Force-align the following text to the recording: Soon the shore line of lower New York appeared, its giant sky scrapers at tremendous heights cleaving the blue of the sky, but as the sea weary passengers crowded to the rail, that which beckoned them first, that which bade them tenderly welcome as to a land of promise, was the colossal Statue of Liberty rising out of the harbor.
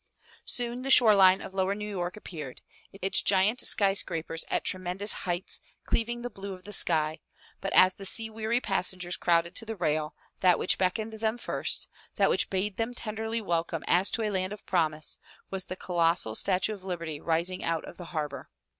Soon 0.45 0.81
the 0.81 0.89
shore 0.89 1.13
line 1.15 1.41
of 1.41 1.53
lower 1.53 1.75
New 1.75 1.87
York 1.87 2.17
appeared, 2.17 2.63
its 2.91 3.21
giant 3.21 3.61
sky 3.61 3.93
scrapers 3.93 4.43
at 4.49 4.63
tremendous 4.63 5.13
heights 5.29 5.61
cleaving 5.83 6.23
the 6.23 6.29
blue 6.31 6.53
of 6.53 6.63
the 6.63 6.73
sky, 6.73 7.19
but 7.59 7.71
as 7.73 7.93
the 7.93 8.03
sea 8.03 8.27
weary 8.27 8.59
passengers 8.59 9.15
crowded 9.15 9.55
to 9.55 9.63
the 9.63 9.75
rail, 9.75 10.15
that 10.39 10.57
which 10.57 10.79
beckoned 10.79 11.13
them 11.13 11.37
first, 11.37 11.87
that 12.15 12.31
which 12.31 12.49
bade 12.49 12.77
them 12.77 12.95
tenderly 12.95 13.43
welcome 13.43 13.83
as 13.85 14.09
to 14.09 14.23
a 14.23 14.31
land 14.31 14.51
of 14.51 14.65
promise, 14.65 15.19
was 15.51 15.65
the 15.65 15.75
colossal 15.75 16.33
Statue 16.33 16.73
of 16.73 16.83
Liberty 16.83 17.19
rising 17.21 17.63
out 17.63 17.85
of 17.85 17.97
the 17.97 18.05
harbor. 18.05 18.49